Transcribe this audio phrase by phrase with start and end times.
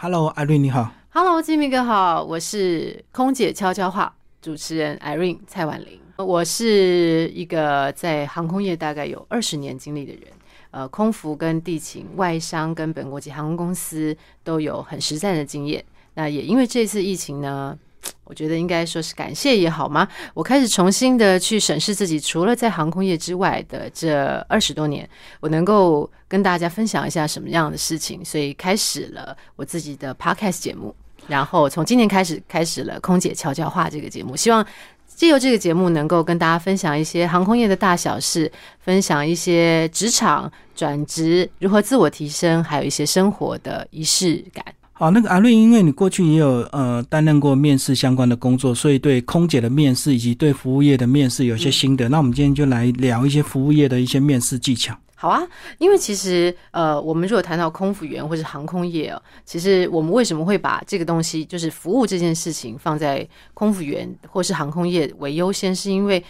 [0.00, 0.92] Hello，艾瑞你好。
[1.10, 5.98] Hello，金明哥好，我是空姐悄悄话主持人 Irene 蔡婉玲。
[6.18, 10.22] 我是一个在航空业大概有二十年经历的人，
[10.70, 15.84] 呃，空服跟地勤、外商跟本国籍航空公司都有很实战的经验。
[16.14, 17.76] 那也因为这次疫情呢，
[18.24, 20.06] 我觉得应该说是感谢也好吗？
[20.34, 25.08] 我开始重新的去审视自己，除了在航空业之外的这二十多年，
[25.40, 30.94] 我能够跟大家分享一下什么样的事情，所以开始了我自己的 podcast 节目。
[31.26, 34.64] 然后从今年开始，开始了空姐悄悄话这个节目，希望
[35.06, 44.64] 借由这个节目能够跟大家分享一些航空业的大小事，分享一些职场转职如何自我提升，还有一些生活的仪式感。
[45.00, 52.08] 好，那个阿瑞，因为你过去也有呃担任过面试相关的工作，所以对空姐的面试以及对服务业的面试有些心得。
[52.08, 54.92] 那我们今天就来聊一些服务业的一些面试技巧。
[55.14, 55.40] 好啊，
[55.78, 63.24] 因为其实呃，我们如果谈到空服员或是航空业哦，其实我们为什么会把这个东西，就是服务这件事情放在
[63.54, 66.20] 空服员或是航空业为优先，是因为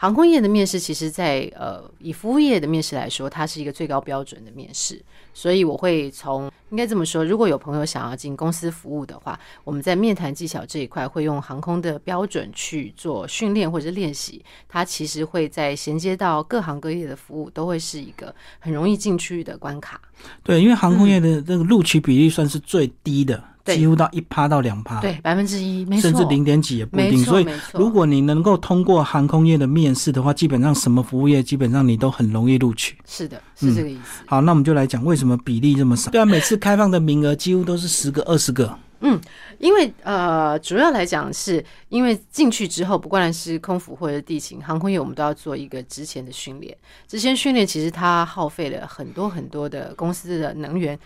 [0.00, 4.98] 航空业的面试，其实在呃以服务业的面试来说，它是一个最高标准的面试，
[5.34, 20.00] 所以我会从应该这么说，如果有朋友想要进公司服务的话，我们在面谈技巧这一块会用航空的标准去做训练或者练习，它其实会在衔接到各行各业的服务，都会是一个很容易进去的关卡。
[20.42, 23.44] 对，因为航空业的这个录取比例算是最低的，
[23.76, 27.24] 几乎到一趴到两趴，对，百分之一，没错，甚至零点几也不一定。
[27.24, 27.46] 所以。
[27.74, 32.96] 如果你能够通过航空业的面试的话，基本上什么服务业基本上你都很容易录取。
[33.06, 34.22] 是的，是这个意思。
[34.26, 36.10] 好，那我们就来讲为什么比例这么少。
[36.10, 38.78] 对啊，每次开放的名额几乎都是十个、二十个。
[39.02, 39.18] 嗯
[39.58, 46.76] 因为呃，主要来讲是因为进去之后，不管是空服或者地勤、航空业，我们都要做一个之前的训练。
[47.08, 50.98] 之前训练其实它耗费了很多很多的公司的能源。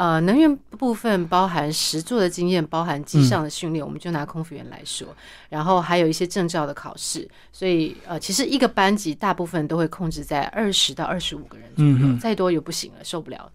[0.00, 5.06] 呃，能源部分包含实作的经验，包含机上的训练，我们就拿空服员来说，
[5.50, 13.52] 然后还有一些证照的考试，所以呃，其实一个班级大部分都会控制在二十到二十五个人左右，嗯再多就不行了，受不了。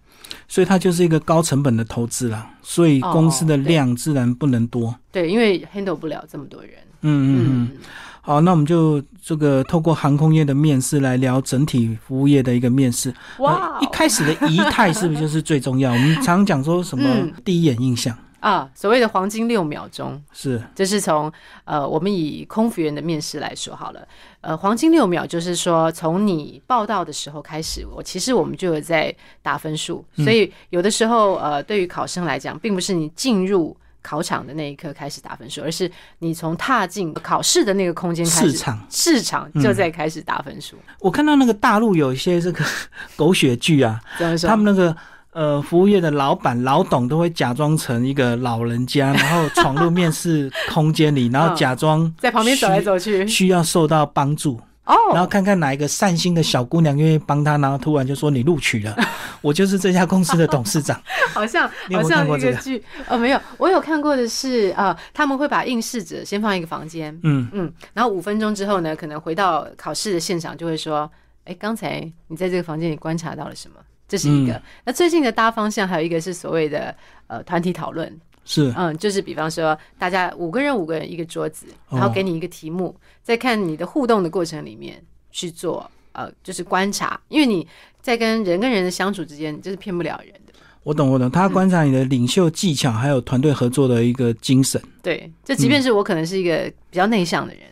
[0.47, 4.95] 所以它就是一个高成本的投资啦，所以公司的量自然不能多。
[5.11, 6.73] 对，因为 handle 不了这么多人。
[7.01, 7.69] 嗯嗯嗯。
[7.71, 7.77] 嗯，
[8.25, 13.13] 好，那我们就这个透过航空业的面试来聊整体服务业的一个面试。
[13.37, 15.91] 哇呃一开始的仪态是不是就是最重要？
[15.91, 17.31] 我们常讲说什么嗯。
[17.43, 20.59] 第一眼印象、啊，所谓的黄金六秒钟，是。
[20.73, 21.31] 这是从
[21.65, 24.07] 呃，我们以空服员的面试来说好了，
[24.41, 29.13] 呃，黄金六秒就是说，从你报道的时候开始，我其实我们就有在
[29.43, 35.89] 打分数，所以有的时候呃，对于考生来讲，并不是你进入考场的那一刻开始打分数，而是
[36.19, 38.87] 你从踏进考试的那个空间开始，市场。
[38.89, 40.75] 市场就在开始打分数。
[40.99, 42.63] 我看到那个大陆有一些这个
[43.17, 43.99] 狗血剧啊？
[44.45, 44.95] 他们那个。
[45.35, 58.95] 呃，服务业的老板、老董都会假装成一个老人家，然后闯入面试空间里，然后假装嗯在旁边走来走去需要受到帮助，哦，然后看看哪一个善心的小姑娘愿意帮他，然后突然就说你录取了，
[59.41, 61.01] 我就是这家公司的董事长。
[61.33, 62.57] 好像好像看过这个？
[62.59, 71.11] 剧，呃，没有，我有看过的是，呃，他们会把应试者先放一个房间，嗯，嗯，然后五分钟之后呢，可能回到考试的现场就会说，
[71.45, 73.77] 哎，刚才你在这个房间里观察到了什么？
[74.07, 74.53] 这是一个。
[74.53, 74.61] 嗯。
[74.85, 78.71] 那最近的大方向还有一个是所谓的呃团体讨论，是。
[78.77, 87.67] 嗯，就是比方说大家五个人五个人一个桌子，然后给你一个题目，在看你的互动的过程里面去做呃，就是观察，因为你
[87.99, 90.53] 在跟人跟人的相处之间，就是骗不了人的。
[90.83, 91.29] 我懂，我懂。
[91.31, 94.79] 他观察你的领袖技巧，还有团队合作的一个精神。
[95.01, 97.63] 对，这即便是我可能是一个比较内向的人，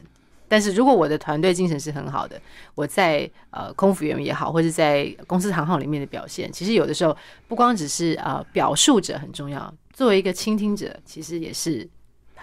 [0.47, 2.41] 但是如果我的团队精神是很好的，
[2.73, 7.15] 我在呃空服员也好，或者在公司行号里面的表现，其实有的时候
[7.47, 11.87] 不光只是呃表述者很重要，作为一个倾听者，其实也是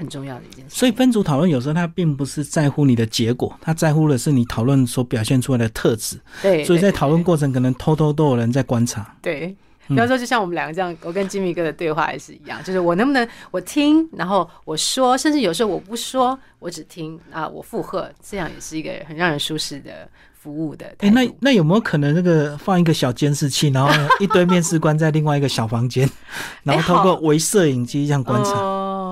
[0.00, 0.74] 很重要的一件事。
[0.74, 6.18] 所以分组讨论有时候他并不是在乎你的结果，他在乎的是你讨论所表现出来的特质。
[6.42, 9.14] 对，所以在讨论过程，可能偷偷都有人在观察。
[9.22, 9.54] 对。
[9.88, 21.14] 比方说，就像我们两个这样，我跟吉米哥的对话也是一样，就是我能不能我听，然后我说，甚至有时候我不说，我只听啊，我附和，这样也是一个很让人舒适的服务的态哎、度。
[21.16, 26.08] 那那有没有可能那个放一个小监视器，然后一堆面试官在另外一个小房间，
[26.62, 28.52] 然后透过微摄影机这样观察？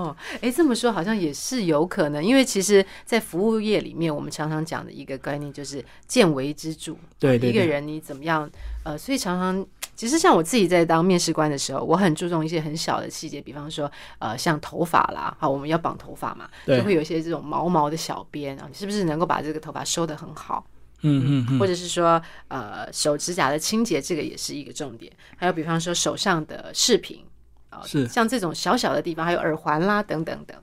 [0.08, 6.94] 哦，哎，这么说好像也是有可能，因为其实，在服务业里面，我们常常讲的一个概念就是见微知著。
[7.18, 8.50] 对对对，一个人你怎么样？
[8.84, 20.64] 呃，所以常常其实像我自己在当面试官的时候，我很注重一些很小的细节，比方说呃，像头发啦，好，我们要绑头发嘛，对就会有一些这种毛毛的小编啊，你是不是能够把这个头发收得很好？
[21.02, 25.12] 嗯嗯嗯，或者是说呃手指甲的清洁，这个也是一个重点。
[25.36, 27.24] 还有比方说手上的饰品，
[27.70, 30.56] 啊、是像这种小小的地方，还有耳环啦等等等。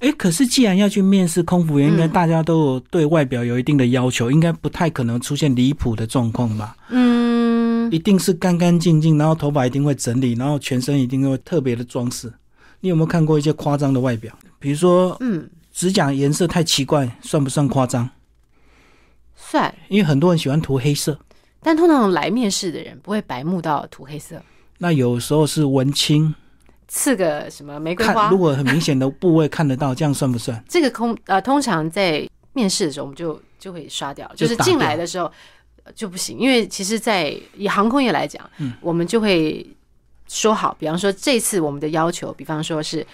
[0.00, 6.76] 哎，可是既然要去面试空服员，应该嗯大家都有对外表有一定的要求，应该不太可能出现离谱的状况吧？
[6.90, 12.32] 嗯，一定是干干净净，然后头发一定会整理，然后全身一定会特别的装饰。
[12.80, 14.32] 你有没有看过一些夸张的外表？
[14.60, 18.08] 比如说嗯，指甲颜色太奇怪，算不算夸张？
[19.34, 19.74] 算。
[19.88, 21.18] 因为很多人喜欢涂黑色，
[21.60, 24.40] 但通常来面试的人不会白目到涂黑色，
[24.78, 26.34] 那有时候是文青，
[26.86, 28.38] 刺个什么玫瑰花看如。
[28.38, 30.62] 果很明显的部位看得到，这样算不算？
[30.68, 35.30] 这个空呃，通常在面试的时候，我们就就会刷掉，就是进来的时候
[35.82, 39.66] 呃就不行，因为其实，在以航空业来讲，嗯我们就会
[40.28, 43.04] 说好，比方说这次我们的要求，比方说是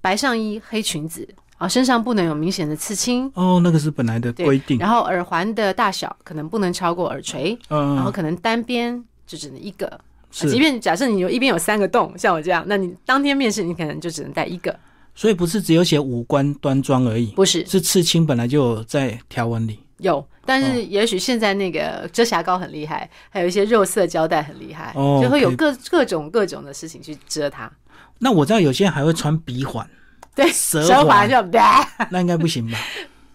[0.00, 4.76] 白上衣、黑裙子啊，身上不能有明显的刺青，哦，那个是本来的对规定。
[4.78, 10.00] 然后耳环的大小可能不能超过耳垂，嗯，然后可能单边就只能一个。
[10.32, 10.50] 是。
[10.50, 14.76] 即便假设你有一边有三个洞，像我这样，那你当天面试你可能就只能带一个，
[15.14, 17.64] 所以不是只有写五官端庄而已，不是。
[17.66, 19.78] 是刺青本来就有在条纹里。
[19.98, 20.66] 有，但哦。
[20.66, 27.70] 是也许现在那个遮瑕膏很厉害，还有一些肉色胶带很厉害，哦就会有各各种各种的事情去遮它。
[28.18, 29.88] 那我知道有些人还会穿鼻环，
[30.34, 31.58] 对，舌舌环环就
[32.10, 32.78] 那应该不行吧？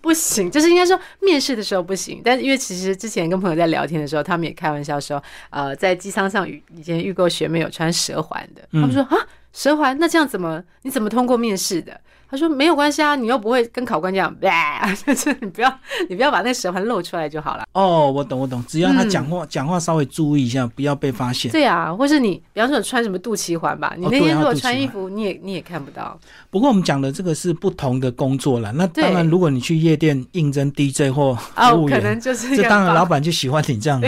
[0.07, 2.21] 不行，就是应该说面试的时候不行。
[2.24, 9.18] 但是因为其实之前跟朋友在聊天的时候，他们也开玩笑说，呃，在机舱上遇以前遇过学妹有穿蛇环的，他们说啊，
[9.51, 12.00] 蛇环那这样怎么你怎么通过面试的？
[12.30, 14.34] 他说没有关系啊，你又不会跟考官这样
[15.06, 15.80] 就是你不要
[16.10, 17.64] 你不要把那个舌环露出来就好了。
[17.74, 21.52] 哦，我懂我懂，只要他嗯讲话讲、话稍微注意一下，不要被发现。
[21.52, 26.20] 对啊，或是你，比方说你穿什么肚脐环吧，你那天如果穿衣服，你也你也看不到。
[26.50, 28.72] 不过我们讲的这个是不同的工作了。
[28.74, 34.02] 那当然，如果你去夜店应征 DJ 或哦服务，员，可能就是这当然老板就喜欢你这样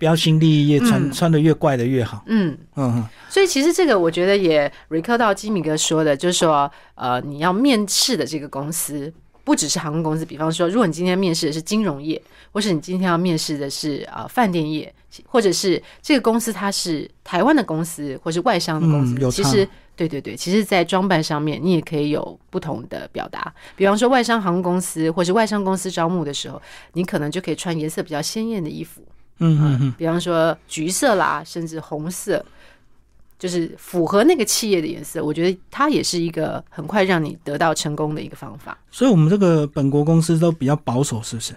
[0.00, 2.24] 标新立异，越穿、嗯穿的越怪的越好。
[2.26, 9.12] 嗯，嗯哼，所以其实这个我觉得也 recall 到基米哥说的，就是说，呃，你要面试的这个公司。
[9.42, 12.20] 不只是航空公司，比方说，如果你今天面试的是金融业，
[12.52, 14.94] 或是你今天要面试的是呃饭店业，
[15.26, 19.66] 或者是这个公司它是台湾的公司，或是外商的公司，其实
[19.96, 23.52] 对对对，其实，在装扮上面你也可以有不同的表达。
[23.74, 26.60] 比方说，外商航空公司或是外商公司招募的时候，
[26.92, 29.02] 你可能就可以穿颜色比较鲜艳的衣服，
[29.40, 32.44] 嗯嗯嗯，比方说橘色啦，甚至红色，
[33.38, 35.24] 就是符合那个企业的颜色。
[35.24, 38.78] 我觉得它也是一个很快让你得到成功的一个方法。
[38.90, 41.54] 所以我们这个本国公司都比较保守，是不是？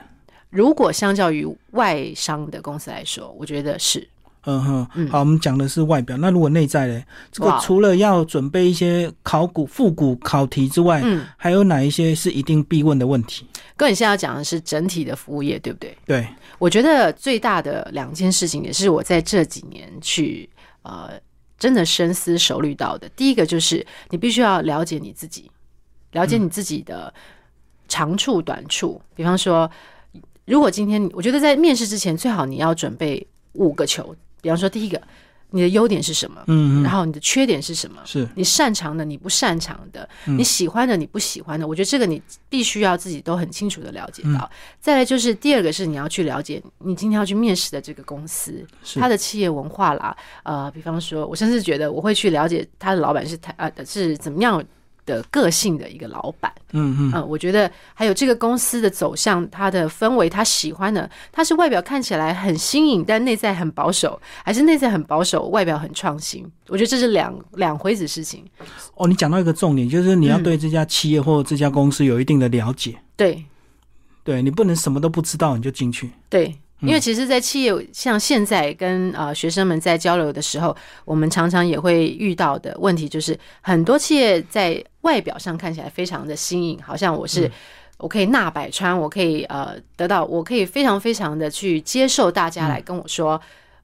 [0.50, 4.08] 如果相较于外商的公司来说，我觉得是
[4.46, 6.18] 嗯哼，嗯好，我们讲的是外表。
[6.18, 13.48] 那如果内在嘞，这个除了要准备一些考古、复古考题之外，嗯，还有哪一些是一定必问的问题？
[13.78, 15.98] 哥你现在要讲的是整体的服务业，对不对？
[16.06, 16.28] 对，
[16.60, 20.50] 我觉得最大的两件事情，也是我在这几年去
[20.82, 21.12] 呃
[21.58, 23.08] 真的深思熟虑到的。
[23.16, 25.50] 第一个就是你必须要了解你自己，
[26.12, 27.14] 了解你自己的
[27.88, 29.02] 长处短处。
[29.16, 29.72] 比方说，
[30.46, 34.14] 如果今天我觉得在面试之前，最好你要准备五个球。
[34.44, 35.02] 比方说，第一个，
[35.52, 36.44] 你的优点是什么？
[36.48, 38.02] 嗯嗯，然后你的缺点是什么？
[38.04, 44.52] 是你擅长的，你不擅长的，嗯你喜欢的，你不喜欢的，我觉得这个你必须要自己都很清楚的了解嗯到。
[44.82, 54.62] 再来就是第二个是你要去了解你今天要去面试的这个公司，它的企业文化啦，呃，比方说，我甚至觉得我会去了解他的老板是台呃是怎么样
[55.06, 56.52] 的个性的一个老板。
[56.72, 66.46] 嗯嗯嗯，我觉得还有这个公司的走向，它的氛围，他喜欢的，他是外表看起来很新颖，但内在很保守，还是内在很保守，外表很创新？
[66.70, 68.44] 我觉得这是两两回子事情。
[68.96, 73.44] 哦，你讲到一个重点，就是你要嗯对这家企业或这家公司有一定的了解，对
[74.24, 76.10] 对你不能什么都不知道你就进去。
[76.30, 80.76] 对，嗯因为其实，在企业像现在跟呃学生们在交流的时候，
[81.06, 87.52] 我们常常也会遇到的问题，就是很多企业在外表上看起来非常的新颖，好像我嗯是。
[88.00, 93.40] 我可以纳百川，我可以呃得到，我可以非常非常的去接受大家来跟我说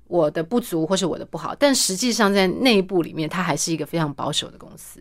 [0.07, 4.99] 我的不足或是我的不好，但实际上在内部里面，它还是一个非常保守的公司。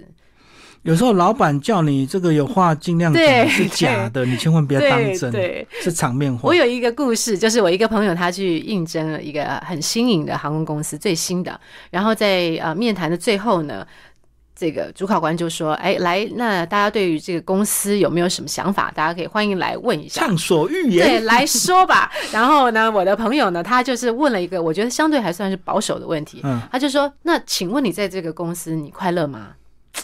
[0.82, 6.54] 有时候老板叫你这个有话尽量讲是假的，你千万不要当真，对，是场面话我。
[6.54, 11.60] 有一个故事，就是我一个朋友他去应征了一个很新颖的航空公司，最新的。
[11.90, 13.86] 然后在呃面谈的最后呢，
[14.56, 18.90] 这个主考官就说：“哎，来，那大家对于这个公司有没有什么想法？
[18.94, 22.10] 大家可以欢迎来问一下。”畅所欲言对，来说吧。
[22.32, 29.48] 然后呢，我的朋友呢，他就是问了一个我觉得相对还算是保守的问题，嗯他就说：“那请问你在这个公司你快乐吗？”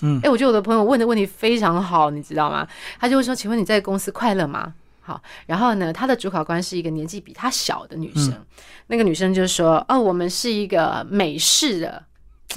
[0.05, 2.69] 嗯哎、我觉得我的朋友问的问题非常好，你知道吗？
[3.01, 8.33] 他就会说：“请问你在公司快乐吗？”好，然后呢，他的主考官是一个年纪比他小的女生，
[8.89, 12.03] 那个女生就说：“哦，我们是一个美式的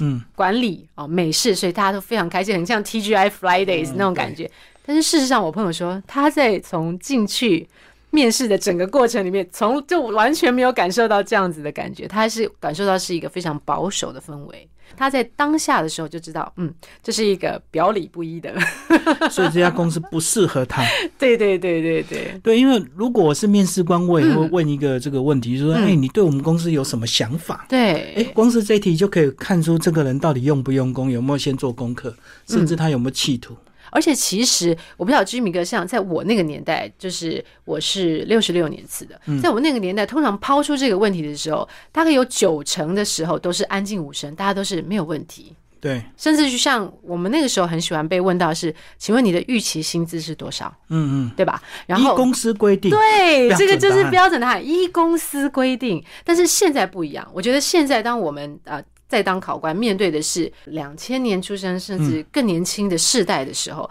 [0.00, 4.50] 嗯，管理哦美式，所以大家都非常开心，很像 TGI Fridays 嗯那种感觉。
[4.86, 7.68] 但是事实上，我朋友说他在从进去
[8.10, 14.66] 面试的整个过程里面，从就完全没有感受到这样子的感觉，他还是感受到是一个非常保守的氛围。
[14.96, 18.54] 他在当下的时候就知道，嗯，这是一个表里不一的。
[19.30, 20.82] 所以这家公司不适合他。
[21.18, 27.66] 对对对对对，对，因为如果我是面试官，我也会嗯问一个这个问题，就是说，嗯哎、你对我们公司有什么想法？
[27.70, 32.14] 哎，对，光是这一题就可以看出这个人到底用不用功，有没有先做功课，
[32.46, 33.56] 甚嗯至他有没有企图。
[33.90, 45.54] 而且其实我不知道居民哥，像在我那个年代，就是我是六十六年次的，在我那个年代，通常抛出这个问题的时候，大概有九成的时候都是安静无声，大家都是没有问题。
[45.80, 51.30] 对，甚至就像我们那个时候很喜欢被问到是，请问你的预期薪资是多少，嗯嗯。
[51.36, 51.62] 对吧？
[51.86, 56.04] 然后依公司规定，对，这个就是标准答案，依公司规定。
[56.24, 63.90] 但是现在不一样，我觉得现在当我们呃在当考官面对的是两千年出生甚至更年轻的世代的时候。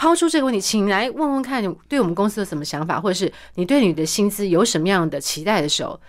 [0.00, 6.00] 抛出这个问题，请来问问看，你对我们公司有什么想法，或者是你对你的薪资有什么样的期待的时候，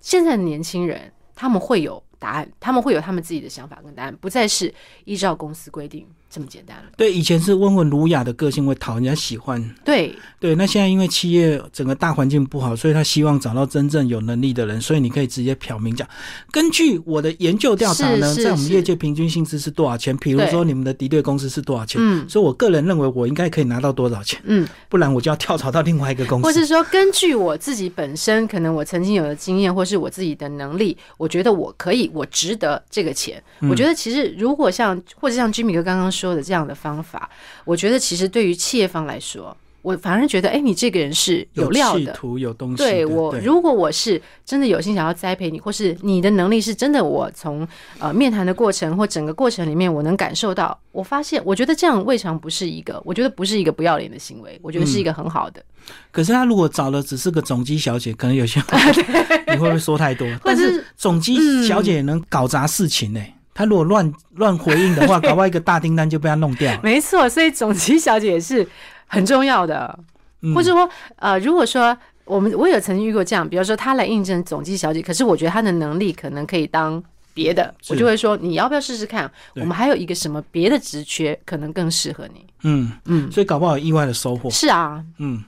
[0.00, 4.74] 现在的年轻人他们会有答案，他们会有他们自己的想法跟答案，不再是
[5.04, 6.84] 依照公司规定这么简单了。
[6.96, 16.08] 对，以前是温文儒雅的个性会讨人家喜欢，对，对，那现在因为企业整个大环境不好，所以他希望找到真正有能力的人，所以你可以直接挑明讲，
[16.50, 20.16] 根据我的研究调查呢，在我们业界平均薪资是多少钱？
[20.18, 22.00] 比如说你们的敌对公司是多少钱？
[22.02, 26.44] 嗯所以我个人认为我应该可以拿到多少钱，嗯，不然我就要跳槽到另外一个公司。
[26.44, 33.42] 或是说，根据我自己本身可能我曾经有的经验，或是我自己的能力，我觉得我可以，我值得这个钱。
[33.60, 37.28] 嗯我觉得其实如果像或者像 Jimmy 哥刚刚说的这样的方法，
[37.64, 42.18] 我觉得其实对于企业方来说，我反而觉得，哎，你这个人是有料的。
[42.38, 42.90] 有东西的。
[42.90, 47.66] 对我，如果我是真的有心想要栽培你，或是你的能力是真的，我从
[47.98, 55.64] 呃面谈的过程或整个过程里面，我能感受到，我发现，我觉得这样未尝不是一个，我觉得不是一个不要脸的行为，我觉得是一个很好的。
[56.10, 58.60] 可是他如果找的只是个总机小姐，可能有些
[59.48, 60.28] 你会不会说太多？
[60.44, 63.20] 但是总机小姐也能搞砸事情呢、
[63.58, 66.78] 他如果乱乱回应的话，搞不好一个大订单就被他弄掉了。
[66.84, 68.64] 没错，所以总机小姐也是
[69.08, 69.98] 很重要的，
[70.42, 77.02] 嗯或者说，呃，如果说我们我有曾经遇过这样，比如说他来应征总机小姐，可是我觉得他的能力可能可以当
[77.34, 79.28] 别的，我就会说你要不要试试看？
[79.56, 82.46] 我们还有一个什么别的职缺可能更适合你？
[82.62, 84.48] 嗯，嗯，所以搞不好有意外的收获。
[84.50, 85.42] 是啊，嗯，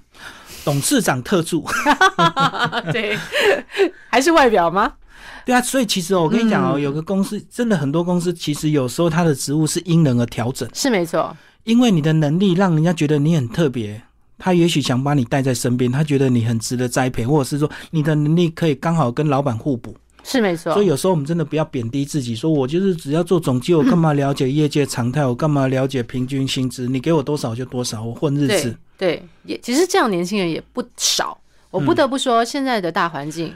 [0.64, 1.64] 董事长特助，
[2.90, 3.16] 对，
[4.10, 4.94] 还是外表吗？
[5.44, 14.02] 对啊，所以其实哦我跟你讲哦，嗯有个公司真的很多公司，其实有时候它的职务是因人而调整，是没错，因为你的能力让人家觉得你很特别。
[14.42, 19.94] 他也许想把你带在身边，他觉得你很值得栽培，或者是说你的能力可以刚好跟老板互补。
[20.24, 20.86] 是没错所以。
[20.86, 25.26] 有时候我们真的不要贬低自己，说我就是只要做总机，我干嘛了解业界常态？
[25.26, 26.88] 我干嘛了解平均薪资？
[26.88, 28.74] 你给我多少就多少，我混日子。
[28.96, 31.38] 对，也其实这样年轻人也不少。
[31.70, 33.54] 我不得不说，现在的大环境，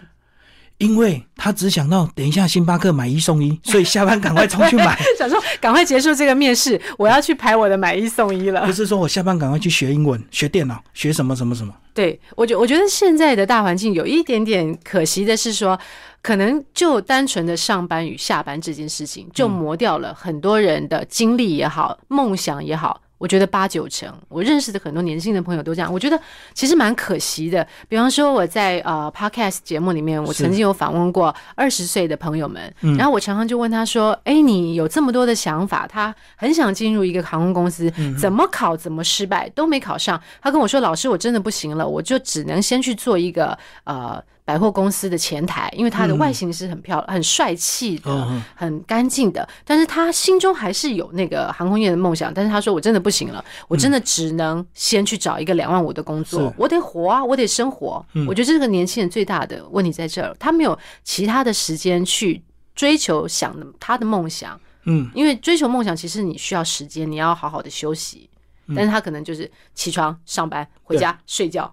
[0.78, 8.72] 因为他只想到等一下星巴克买一送一， 所以下班赶快冲去买， 想说赶快结束这个面试，我要去排我的买一送一了不。
[8.72, 11.72] 是说我下班赶快去学英文、学电脑、学什么什么什么。
[11.94, 15.78] 对我觉我觉得现在的大环境有一点点可惜的是说，
[16.20, 23.00] 可能就单纯的上班与下班这件事情，就磨掉了很多人的精力也好，梦想也好。
[23.18, 25.92] 我觉得八九成，我认识的很多年轻的朋友都这样。
[25.92, 26.20] 我觉得
[26.52, 27.66] 其实蛮可惜的。
[27.88, 49.48] 比方说我在呃 podcast 节目里面，我曾经有访问过二十岁的朋友们，嗯然后我常常就问他说：“哎，你有这么多的想法，他很想进入一个航空公司，嗯怎么考怎么失败都没考上。”他跟我说：“老师，我真的不行了，我就只能先去做一个呃百货公司的前台，因为他的外形是很漂亮、很帅气的、很干净的。
[49.64, 58.04] 但是他心中还是有那个航空业的梦想，但是他说我真的不行了，我真的只能先去找一个两万五的工作，我得活啊，我得生活。
[58.12, 62.42] 嗯我觉得这个年轻人最大的问题在这儿，他没有其他的时间去
[62.74, 64.60] 追求想的他的梦想。
[64.84, 68.28] 嗯，因为追求梦想，其实你需要时间，你要好好的休息。
[68.66, 71.70] 嗯但是他可能就是起床、上班、回家、睡觉，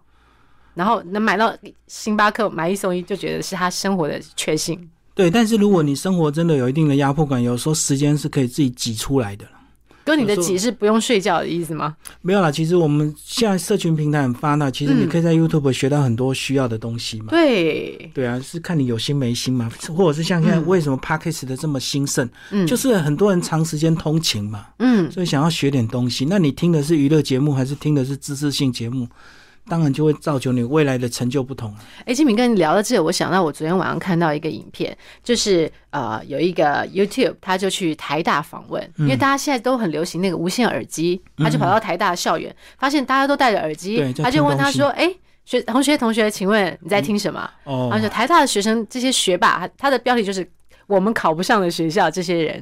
[0.74, 1.56] 然后能买到
[1.88, 4.90] 星巴克买一送一，就觉得是他生活的确幸。
[5.14, 5.30] 对。
[5.30, 9.46] 但是如果你生活真的有一定的压迫感，有时候时间是可以自己挤出来的。
[10.04, 11.96] 哥，你的挤是不用睡觉的意思吗？
[12.24, 17.28] 没有啦，其实我们现在社群平台很发达，其实你嗯可以在 YouTube 学到很多需要的东西嘛。
[17.30, 26.26] 对，对啊，是看你有心没心嘛，或者是像现在嗯为什么 Podcast 的这么兴盛，嗯，就是很多人长时间通勤嘛，嗯，所以想要学点东西。
[26.26, 29.08] 那你听的是娱乐节目，还是听的是知识性节目？
[29.72, 31.80] 当然就会造就你未来的成就不同啊。
[32.06, 45.10] 哎，金敏跟你聊到这，我想到我昨天晚上看到一个影片，就是呃有一个 YouTube，他就去台大访问，因为大家现在都很流行那个无线耳机，他就跑到台大校园，发现大家都戴着耳机他就问他说：“哎，
[45.46, 47.90] 学同学同学，请问你在听什么？”哦。
[47.94, 50.46] 而且台大的学生这些学霸，他他的标题就是
[50.86, 52.62] “我们考不上的学校”，这些人。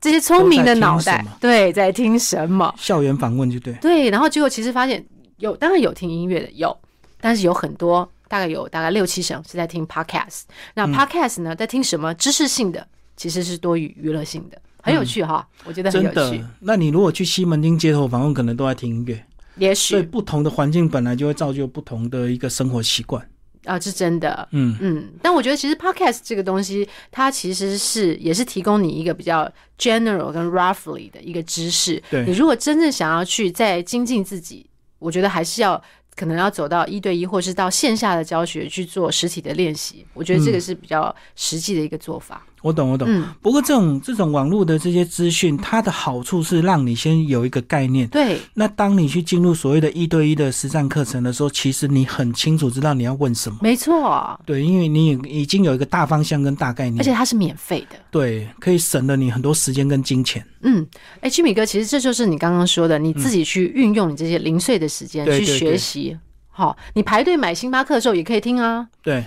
[0.00, 2.72] 这些聪明的脑袋对，在听什么？
[2.78, 5.04] 校园访问就对，对，然后结果其实发现
[5.38, 6.76] 有，当然有听音乐的有，
[7.20, 10.42] 但是有很多大概有大概六七成是在听 podcast。
[10.74, 16.50] 那嗯 podcast 呢，在听什么知识性的，其实是多于娱乐性的，很有趣哈，我觉得很有趣的。。
[16.60, 19.24] 那你如果去西门町街头访问，可能都在听音乐，
[19.56, 23.26] 也所以不同的环境本来就会造就不同的一个生活习惯。
[23.64, 24.48] 啊，是真的。
[24.52, 32.02] 嗯，嗯，但我觉得其实 podcast 这个东西，它其实是也是提供你一个比较 general 跟 roughly 的一个知识。
[32.08, 34.64] 对你如果真正想要去再精进自己，
[34.98, 35.80] 我觉得还是要
[36.14, 40.04] 可能要走到一对一，或是到线下的教学去做实体的练习。
[40.14, 42.44] 我觉得这个是比较实际的一个做法。
[42.62, 43.08] 我懂，我懂。
[43.08, 48.08] 嗯，不过这种这种网络的这些资讯，它的好处是让你先有一个概念。
[48.08, 53.58] 对，那当你去进入所谓的一对一的实战课程的时候，其实你很清楚知道你要问什么。
[53.62, 57.96] 没错，对，因为你已经有一个大方向跟大概念，而且它是免费的。
[58.10, 60.44] 对，可以省了你很多时间跟金钱。
[60.62, 60.86] 嗯，
[61.20, 66.16] 哎，居米哥，其实这就是你刚刚说的，你自己去运用你这些零碎的时间去学习。
[66.50, 68.88] 好，你排队买星巴克的时候也可以听啊。
[69.00, 69.24] 对，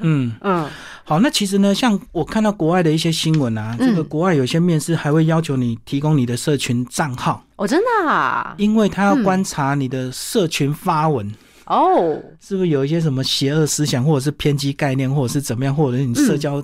[0.00, 0.68] 嗯， 嗯，
[1.04, 11.32] 好，那其实呢，像我看到国外的一些新闻啊，这个嗯国外有些面试还会要求你提供你的社群账号，哦，真的啊，因为他要嗯观察你的社群发文。
[11.66, 16.62] 哦，是不是有一些什么邪恶思想，或者是偏激概念，或者是怎么样，或者是你社交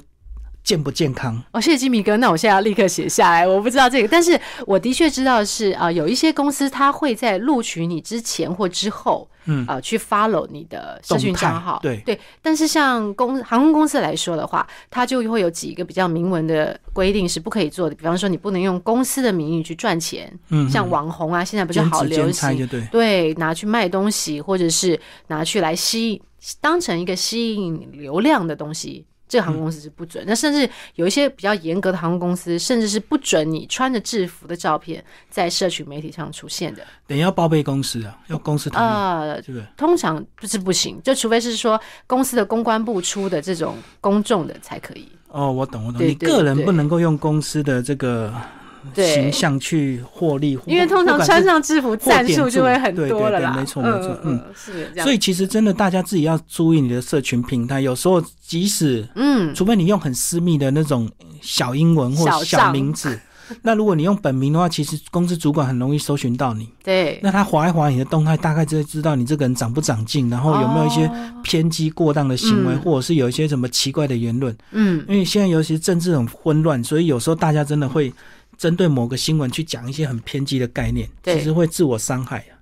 [0.64, 1.40] 健不健康？
[1.52, 3.47] 哦，谢谢金米哥，那我现在要立刻写下来。
[3.47, 12.19] 我不知道这个，但是我的确知道是啊、有一些公司它会在录取你之前或之后，嗯啊、去 follow 你的社群账号，对对。
[12.40, 22.87] 但是像公航空公司来说的话，它就会有几个比较明文的规定是不可以做的，比方说你不能用公司的名义去赚钱，嗯，像网红啊，现在不是好流行，对。
[22.93, 26.22] 对，拿去卖东西，或者是拿去来吸引，
[26.61, 30.25] 当成一个吸引流量的东西，这个航空公司是不准。
[30.27, 36.83] 那甚至有一些比较严格的航空公司，甚至是不准你穿着制服的照片在社群媒体上出现的。
[37.07, 39.67] 等要报备公司啊，要公司同意，呃，对不对？
[39.77, 45.09] 通常是不行，就除非是说公司的公关部出的这种公众的才可以。
[45.29, 45.99] 哦，我懂，我懂。
[45.99, 48.58] 对对你个人不能够用公司的这个对
[48.94, 55.05] 形象去获利，因为通常穿上制服，战术就会很多了没错没错嗯，嗯是这样。
[55.05, 61.09] 所以其实真的大家自己要注意你的社群平台，有时候即使嗯，除非你用很私密的那种
[61.40, 63.18] 小英文或小名字，
[63.62, 66.68] 那如果你用本名的话，其实公司主管很容易搜寻到你。
[66.85, 71.35] 对，那他划一划你的动态，大概就会知道你这个人长不长进，然后有没有一些哦。
[71.42, 72.81] 偏激过当的行为，嗯。
[72.83, 74.55] 或者是有一些什么奇怪的言论。
[74.72, 75.03] 嗯。
[75.09, 78.12] 因为现在尤其是政治很混乱，所以有时候大家真的会
[78.59, 82.59] 针对某个新闻去讲一些很偏激的概念，其实会自我伤害啊。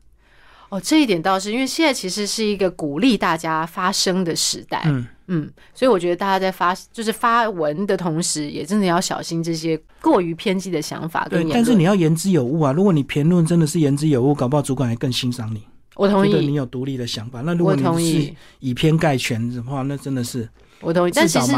[0.69, 11.55] 哦，这一点倒是，因为现在其实是一个鼓励大家发声的时代，嗯，嗯，所以我觉得大家在发就是发文的同时，也真的要小心这些过于偏激的想法跟对言，论。
[11.55, 12.73] 但是你要言之有物啊。
[12.73, 15.63] 如果你评论真的是言之有物，搞不好主管还更欣赏你，
[15.95, 17.43] 我同觉得你，有独立的想法。
[17.43, 20.49] 那如果你是同意，以偏概全的话，那真的是
[20.81, 21.13] 我同意。
[21.15, 21.53] 但其实。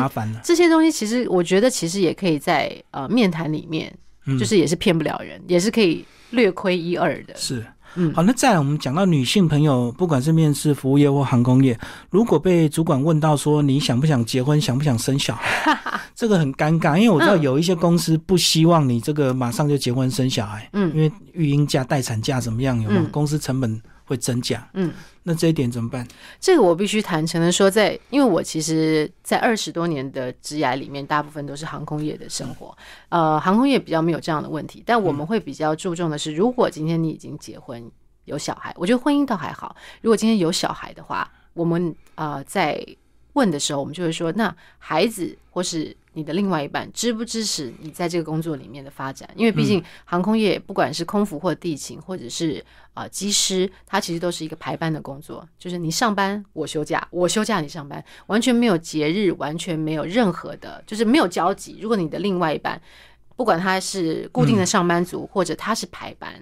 [0.45, 3.91] 这些东西，其实我觉得其实也可以在呃面谈里面，
[4.29, 7.35] 嗯，就是也是骗不了人，也是可以略亏一二的。
[7.37, 7.65] 是。
[7.95, 11.77] 嗯好，那再来我们讲到女性朋友，不管是面试服务业或航空业，
[12.11, 23.03] 如果被主管问到说你想不想结婚，想不想生小孩， 这个很尴尬，因为我知道嗯有一些公司不希望你这个马上就结婚生小孩，嗯因为育婴假、待产假怎么样，有没有？
[23.03, 24.93] 嗯公司成本会增加，嗯，
[25.29, 26.09] 那这一点怎么办？
[26.41, 32.75] 这个我必须坦诚的说在，因为我其实，在二十多年的职涯里面，大部分都是航空业的生活。
[33.11, 37.91] 呃，航空业比较没有这样的问题，但我们会比较注重的是，如果今天你已经结婚
[38.25, 39.77] 有小孩，我觉得婚姻倒还好。
[40.01, 42.83] 如果今天有小孩的话，我们呃在
[43.35, 49.31] 问的时候，我们就会说，那孩子或是你的另外一半支不支持你在这个工作里面的发展？
[49.37, 61.79] 因为毕竟航空业不管是空服或地勤，或者是呃机师，它其实都是一个排班的工作，就是你上班我休假，我休假你上班，完全没有节日，完全没有任何的，就是没有交集。
[61.81, 62.83] 如果你的另外一半
[63.37, 66.35] 不管他是固定的上班族，或者他是排班，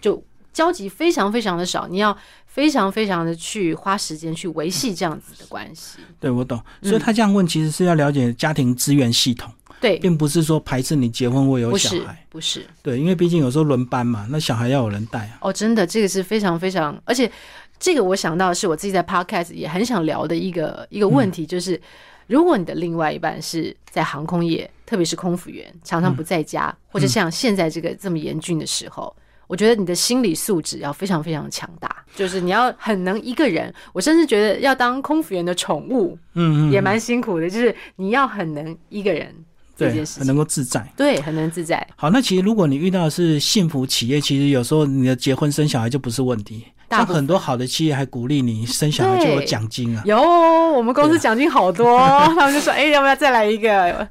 [0.00, 5.98] 就交集非常非常的少，你要非常非常的去花时间去维系这样子的关系。
[6.18, 12.26] 对我懂，嗯所以他这样问其实是要了解家庭资源系统，对，并不是说排斥你结婚或有小孩。
[12.28, 15.38] 不是对，因为毕竟有时候轮班嘛，那小孩要有人带啊。
[15.42, 17.30] 哦，真的这个是非常非常，而且
[17.78, 21.80] 这个我想到是我自己在 podcast 也很想聊的一个一个问题，就是
[22.26, 29.14] 如果你的另外一半是在航空业，特别是空服员，常常不在家，或者像现在这个这么严峻的时候。
[29.48, 33.74] 我觉得你的心理素质要非常非常强大，就是你要很能一个人。
[33.92, 37.50] 我甚至觉得要当空服员的宠物，嗯嗯，也蛮辛苦的。
[37.50, 39.34] 就是你要很能一个人，
[39.76, 41.84] 对，很能够自在，对，很能自在。
[41.96, 46.64] 好，那其实如果你遇到的是幸福企业，其实有时候你的结婚生小孩就不是问题。
[46.90, 51.98] 像很多好的企业还鼓励你生小孩就有奖金啊，有，我们公司奖金好多，
[52.34, 54.08] 他们就说，哎，要不要再来一个？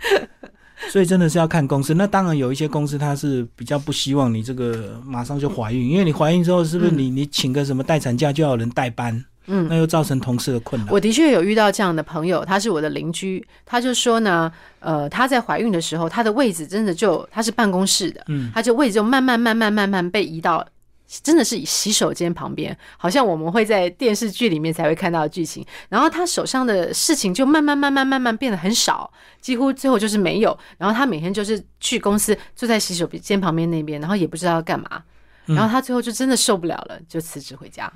[0.91, 10.93] 所以真的是要看公司，那当然有一些公司它是比较不希望你这个马上就怀孕，因为你怀孕之后是不是你你请个什么待产假就要有人代班，嗯，那又造成同事的困难。
[10.93, 20.65] 我的确有遇到这样的朋友，他是我的邻居，他就说呢，呃，他在怀孕的时候，他的位置真的就他是办公室的，嗯，他就位置就慢慢慢慢慢慢被移到。
[21.23, 25.65] 真的是以洗手间旁边，好像我们会在电视剧里面才会看到的剧情。
[25.87, 30.57] 然后他手上的事情就慢慢慢慢慢慢变得很少，几乎最后就是没有。
[30.77, 35.03] 然后他每天就是去公司坐在洗手间旁边那边，然后也不知道要干嘛。
[35.45, 37.89] 然后他最后就真的受不了了，就辞职回家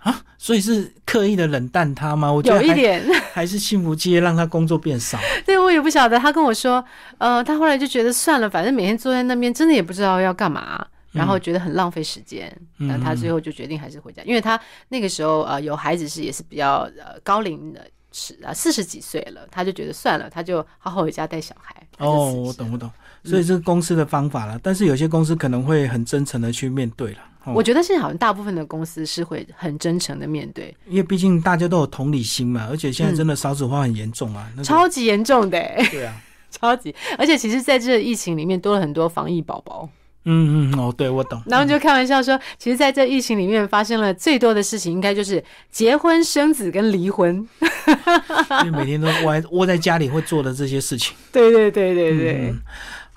[0.00, 0.20] 啊。
[0.36, 2.30] 所以是刻意的冷淡他吗？
[2.30, 3.02] 我觉得有一点，
[3.32, 5.18] 还是幸福街让他工作变少。
[5.46, 6.18] 对，我也不晓得。
[6.18, 6.84] 他跟我说，
[7.16, 10.86] 呃，他后来就觉得算了，反正每天坐在那边，真的也不知道要干嘛。
[11.12, 21.74] 然后觉得很浪费时间，那他最后就决定还是回家，因为他那个时候呃有孩子是也是比较呃高龄的，是啊四十几岁了，他就觉得算了，他就好好回家带小孩。
[21.98, 22.90] 哦，我懂我懂，
[23.24, 27.18] 所以这是公司的方法了，但是有些公司可能会很真诚的去面对了。
[27.54, 35.58] 我觉得现在好像大部分的公司是会很真诚的面对，因为毕竟大家都有同理心嘛，而且现在真的少子化很严重啊，超级严重的。
[35.90, 36.14] 对啊，
[36.50, 39.88] 超级，而且其实在这疫情里面多了很多防疫宝宝。
[40.30, 41.42] 嗯嗯哦，对我懂。
[41.46, 47.36] 然后就开玩笑说，其实在这疫情里面发生了最多的事情，应该就是结婚、生子跟离婚。
[48.64, 51.16] 因为每天都窝窝在家里会做的这些事情。
[51.32, 52.54] 对对对对对。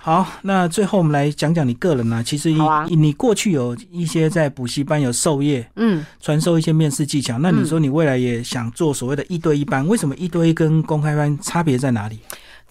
[0.03, 2.23] 好，那最后我们来讲讲你个人呢。
[2.25, 7.37] 其实你你过去有一些在补习班有授业，嗯，传授一些面试技巧。
[7.37, 12.17] 那你说你未来也想做所谓的一对一班，为什么一对一跟公开班差别在哪里？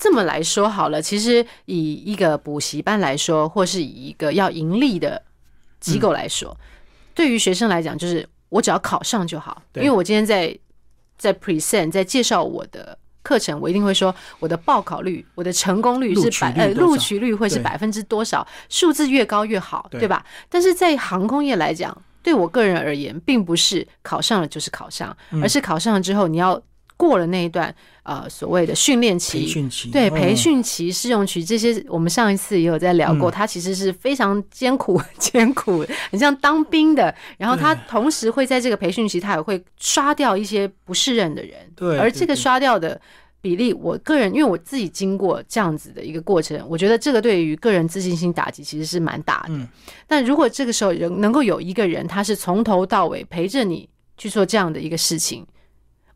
[0.01, 5.23] 这么来说好了，其实以一个补习班来说，或是以一个要盈利的
[5.79, 6.57] 机构来说，
[7.15, 9.63] 对于学生来讲，就是我只要考上就好。
[9.75, 10.59] 因为我今天在
[11.19, 20.25] 在 present 在介绍我的课程，我一定会说我的报考率、我的成功率是百呃录取率会是百分之多少，数字越高越好，对吧？
[20.49, 26.59] 但是在航空业来讲，对我个人而言，并不是考上了就是考上，而是考上了之后你要。
[27.01, 37.15] 过了那一段呃所谓的训练期，培训期对培训期、试用期这些，我们上一次也有在聊过，它其实是非常艰苦、 艰苦，很像当兵的。
[37.39, 41.55] 然后他同时会在这个培训期，他也会刷掉一些不适任的人。
[41.75, 43.01] 对，而这个刷掉的
[43.41, 49.55] 比例，我个人因为我自己经过这样子的一个过程，我觉得这个对于个人自信心打击其实是蛮大的。
[50.07, 55.47] 但如果这个时候人能够有一个人，他是从头到尾陪着你去做这样的一个事情，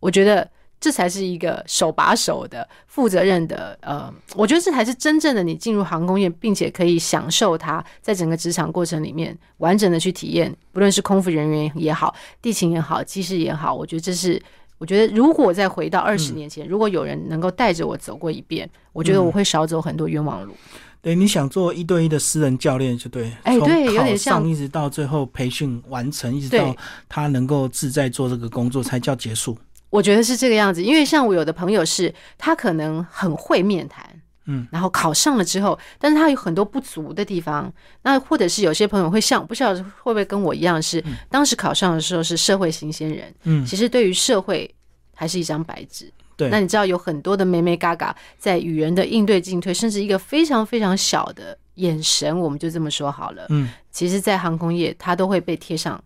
[0.01, 0.47] 我觉得。
[0.85, 14.39] 这才是一个手把手的、负责任的，呃，我觉得这才是真正的你进入航空业，并且可以享受它在整个职场过程里面完整的去体验，不论是空服人员也好、地勤也好、机师也好，我觉得这是，
[14.77, 20.55] 我觉得如果再回到二十年前，如果有人能够带着我走过一遍，我觉得我会少走很多冤枉路。
[21.01, 26.77] 对，你想做一对一的私人教练就对，哎，对，有点像，一直到最后培训完成，一直到
[27.09, 29.57] 他能够自在做这个工作才叫结束。
[29.95, 34.05] 我觉得是这个样子，因为像我有的朋友是，他可能很会面谈，
[34.47, 37.73] 嗯，然后考上了之后，但是他有很多不足的地方。
[38.03, 44.69] 那或者是有些朋友会像，不知道会不会跟我一样，是当时考上的时候是社会新鲜人，嗯，其实对于社会
[45.15, 46.13] 还是一张白纸。
[46.37, 56.03] 对，那你知道有很多的美美嘎嘎在语言的应对进退，甚至一个非常非常小的眼神，我们就这么说好了，嗯，其实，在航空业，它都会被贴上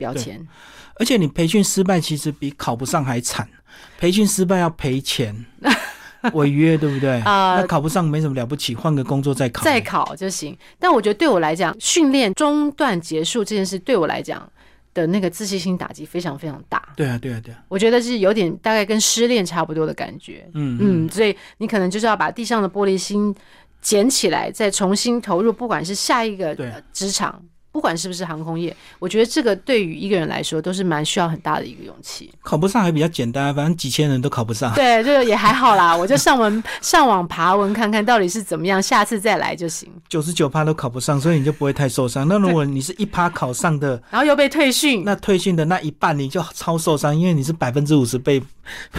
[0.00, 0.44] 标签。
[0.94, 3.48] 而且你培训失败，其实比考不上还惨。
[3.98, 5.34] 培训失败要赔钱，
[6.32, 7.20] 违约，对不对？
[7.20, 10.56] 啊，那考不上没什么了不起，换个工作再考，再考就行。
[10.78, 14.50] 但我觉得对我来讲，训练中断结束这件事，对我来讲
[14.92, 16.82] 的那个自信心打击非常非常大。
[16.96, 17.62] 对啊，对啊，对啊。
[17.68, 20.46] 我觉得是有点大概跟失恋差不多的感觉。
[20.54, 23.34] 嗯嗯，所以你可能就是要把地上的玻璃心
[23.80, 26.54] 捡起来，再重新投入，不管是下一个
[26.92, 27.42] 职场。
[27.72, 32.30] 不管是不是航空业，我觉得这个对于一个人来说都是蛮需要很大的一个勇气。
[32.42, 34.74] 考不上还比较简单，反正几千人都考不上。
[34.74, 39.88] 对，就也还好啦，我就上文 上网爬文看看到底是怎么样，下次再来就行。
[40.08, 42.26] 九十九趴都考不上，所以你就不会太受伤。
[42.26, 48.42] 那如果你是一趴考上的，然后又被退训，那退训的那一半你就超受伤，因为你是百分之五十被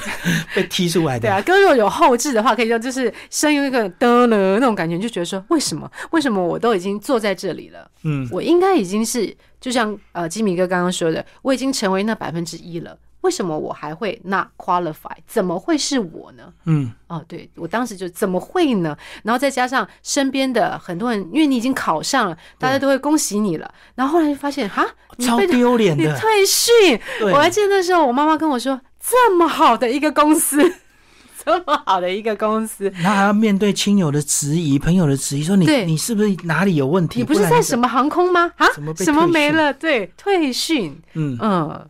[0.55, 1.21] 被踢出来的。
[1.21, 12.97] 对啊，如果有后置的话，可以用就是声音一个的了那种感觉，就觉得说为什么为什么我都已经坐在这里了，嗯，我应该已经是就像呃吉米哥刚刚说的，我已经成为那百分之一了。
[13.21, 15.11] 为什么我还会 not qualify？
[15.27, 16.51] 怎么会是我呢？
[16.65, 18.97] 嗯，哦，对我当时就怎么会呢？
[19.23, 23.71] 然后再加上身边的很多人，因为你已经考上了，大家都会恭喜你了。
[23.93, 24.83] 然后后来就发现，哈，
[25.19, 26.99] 超丢脸的，你退训。
[27.31, 30.61] 我还记得那时候，我妈妈跟我说，这么好的一个公司，
[31.43, 37.19] 这么好的一个公司，那还要面对亲友的质疑、朋友的质疑，说你你是不是哪里有问题？
[37.19, 38.51] 你不是在什么航空吗？
[38.57, 39.73] 啊，什么没了？
[39.73, 40.97] 对，退训。
[41.13, 41.89] 嗯嗯。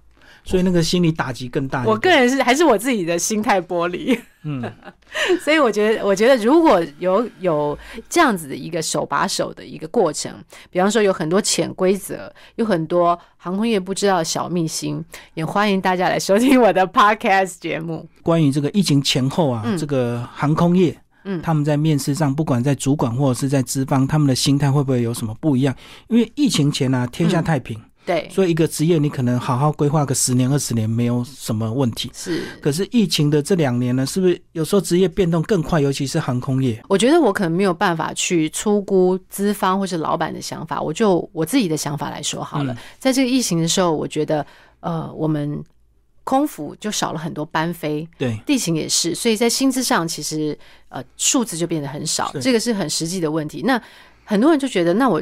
[0.51, 1.83] 所以那个心理打击更大。
[1.85, 4.19] 我个人是还是我自己的心态玻璃。
[4.43, 4.61] 嗯，
[5.43, 7.77] 所以我觉得，我觉得如果有有
[8.09, 10.33] 这样子的一个手把手的一个过程，
[10.69, 15.03] 比方说有很多潜规则，有很多航空业不知道的小秘辛，
[15.35, 18.07] 也欢迎大家来收听我的 podcast 节目。
[18.23, 25.75] 关于这个疫情前后啊，这个航空业，嗯，他们在面试上，不管在主管或者是在资方，他们的心态会不会有什么不一样？
[26.07, 27.79] 因为疫情前呢，天下太平。
[28.03, 32.09] 对，所以一个职业你可能好好规划个十年二十年没有什么问题。
[32.15, 35.79] 是，可是疫情的这两年呢，是不是有时候职业变动更快？
[35.79, 36.81] 尤其是航空业。
[36.89, 42.75] 我觉得我可能没有办法去出估资方或是老板的想法，我就我自己的想法来说好了。
[42.97, 44.43] 在这个疫情的时候，我觉得
[44.79, 45.63] 呃，我们
[46.23, 50.57] 空服就少了很多班飞，对，地勤也是，所以在薪资上其实
[50.89, 53.61] 呃数字就变得很少，这个是很实际的问题。
[53.63, 53.79] 那
[54.25, 55.21] 很多人就觉得，那我。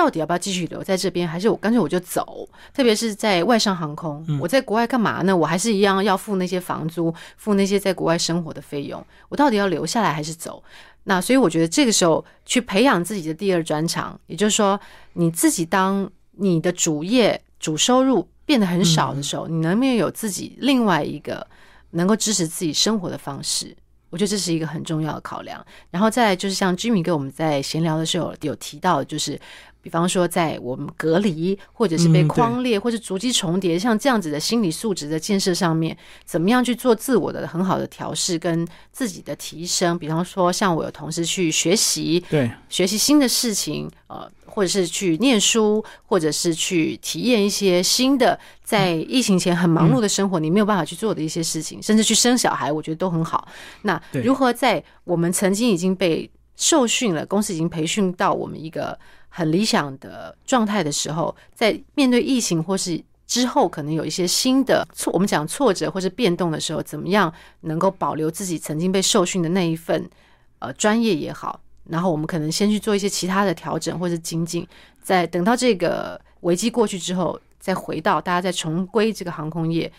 [0.00, 2.48] 到底要不要继续留在这边，还是我干脆我就走？
[2.72, 5.36] 特别是在外商航空，我在国外干嘛呢？
[5.36, 9.04] 我还是一样要付那些房租，付那些在国外生活的费用。
[9.28, 10.64] 我到底要留下来还是走？
[11.04, 14.80] 那所以我觉得这个时候去培养自己的第二专长，也就是说，
[15.12, 21.46] 你自己当你的主业主收入变得很少的时候，你能不能有自己另外一个
[21.90, 23.76] 能够支持自己生活的方式？
[24.08, 25.64] 我觉得这是一个很重要的考量。
[25.90, 29.38] 然后再来就是像居民跟我们在闲聊的时候有提到，就是。
[29.82, 39.98] 比方说，在我们隔离，或者是被框列，或者逐级重叠，像这样子的心理素质的建设上面，怎么样去做自我的很好的调试跟自己的提升？
[39.98, 53.48] 比方说，像我有同事去学习，对，学习新的事情，呃，或者是去念书，或者是去体验一些新的，在疫情前很忙碌的生活，你没有办法去做的一些事情，甚至去生小孩，我觉得都很好。
[53.82, 58.98] 那如何在我们曾经已经被受训了，公司已经培训到我们一个。
[59.30, 70.10] 很理想的状态的时候，在面对疫情或是之后可能有一些新的挫，我们讲挫折或是变动的时候，怎么样能够保留自己曾经被受训的那一份
[70.58, 74.66] 呃专业也好，然后我们可能先去做一些其他的调整或者精进，
[75.02, 79.90] 在等到这个危机过去之后，再回到大家再重归这个航空业，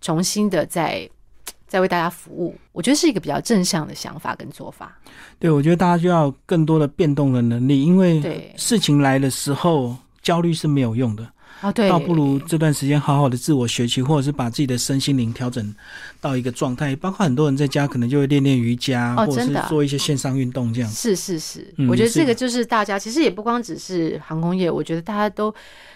[0.00, 1.10] 重新的在。
[1.68, 4.98] 在为大家服务，我觉得是一个比较正向的想法跟做法。
[5.38, 11.28] 对，我觉得大家就要更多的变动的能力，因为事情来的时候焦虑是没有用的。
[11.60, 15.74] 啊，对，倒不如这段时间好好的自我学习，或者是把自己的身心灵调整
[16.20, 16.94] 到一个状态。
[16.94, 20.88] 包括很多人在家可能就会练练瑜伽，或者是做一些线上运动这样。
[20.88, 25.52] 是是是，我觉得这个就是大家其实也不光只是航空业，我觉得大家都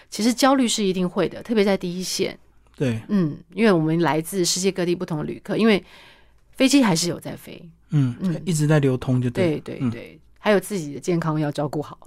[0.09, 2.37] 其实焦虑是一定会的，特别在第一线。
[2.75, 5.83] 对，嗯，因为我们来自世界各地不同的旅客，因为
[6.51, 9.59] 飞机还是有在飞，嗯嗯，一直在流通，就对。
[9.59, 11.97] 对对，还有自己的健康要照顾好，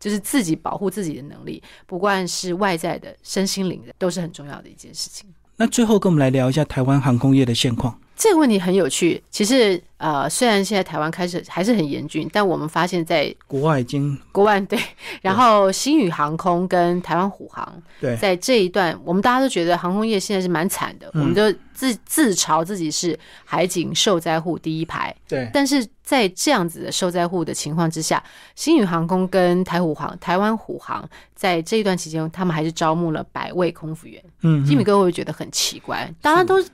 [0.00, 5.28] 就是自己保护自己的能力，不管是外在的、身心灵的，都是很重要的一件事情。
[5.56, 8.00] 那最后跟我们来聊一下台湾航空业的现况。
[8.18, 14.76] 这个问题很有趣，其实呃，虽然现在台湾开始还是很严峻，但我们发现，在国外已经国外对，
[15.22, 28.22] 然后新宇航空跟台湾虎航，对，在这一段，我们大家都觉得航空业现在是蛮惨的，我们都自自嘲自己是海景受灾户第一排，对，但是在这样子的受灾户的情况之下，
[28.56, 34.24] 新宇航空跟台虎航、台湾虎航在这一段期间，他们还是招募了百位空服员。
[34.40, 36.64] 嗯，吉米哥会觉得很奇怪，大家都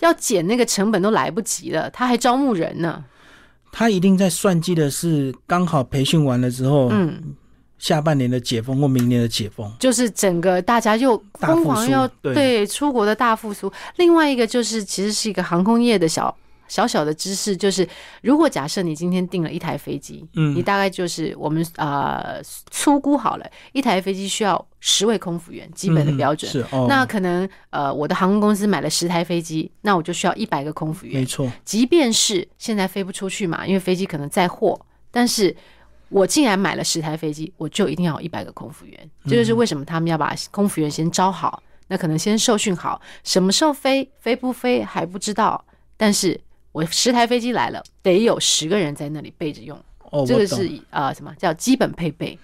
[0.00, 3.04] 要减那个成本都来不及了，他还招募人呢。
[3.70, 7.34] 他一定在算计的是刚好培训完了之后，嗯。
[7.78, 13.70] 下半年的解封或明年的解封，就是整个大家又疯狂要对出国的大复苏。
[13.96, 16.34] 另外一个就是，其实是一个航空业的小
[16.68, 17.88] 小小的知识，就是
[18.22, 26.50] 如果假设你今天订了一台飞机，嗯，你大概就是我们呃粗估好了，一台飞机需要十位空服员，基本的标准。
[26.50, 26.86] 是哦。
[26.88, 31.20] 那可能呃我的航空公司买了十台飞机，那我就需要一百个空服员。
[31.20, 31.50] 没错。
[31.64, 34.78] 即便是现在飞不出去嘛，因为飞机可能载货，
[35.10, 35.56] 但是
[36.10, 39.10] 我既然买了十台飞机，我就一定要有一百个空服员。
[39.24, 41.62] 这就是为什么他们要把空服员先招好。
[41.90, 45.64] 那可能先受训好，什么时候飞，飞不飞还不知道。
[45.96, 46.38] 但是
[46.72, 49.78] 我十台飞机来了，得有十个人在那里备着用。
[50.10, 52.38] 哦，这个是啊，什么叫基本配备？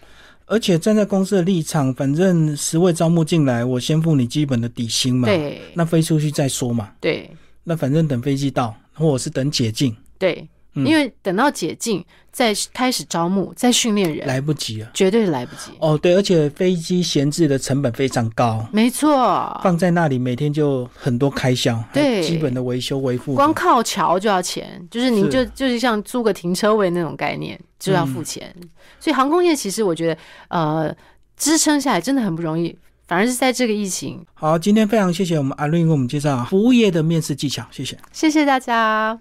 [0.46, 5.26] 而且站在公司的立场，反正十位招募进来，我先付你基本的底薪嘛。
[5.26, 5.62] 对。
[5.72, 6.92] 那飞出去再说嘛。
[7.00, 7.30] 对。
[7.62, 9.96] 那反正等飞机到，或者是等解禁。
[10.18, 10.46] 对。
[10.74, 15.70] 因为等到解禁，再开始招募、再训练人，来不及了，绝对是来不及。
[15.78, 28.54] 哦，对，而且飞机闲置的成本非常高，没错，放在那里每天就很多开销，对，基本的维修维护，光靠桥就要钱，就是你就就是像租个停车位那种概念就要付钱。
[28.98, 30.96] 所以航空业其实我觉得，呃，
[31.36, 34.24] 支撑下来真的很不容易，反而是在这个疫情。
[34.34, 39.20] 好，今天非常谢谢我们阿瑞为我们介绍服务业的面试技巧，谢谢，谢谢大家。